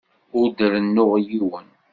[0.39, 1.67] Ur d-rennuɣ yiwen.